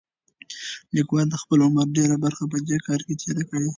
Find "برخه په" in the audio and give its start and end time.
2.25-2.57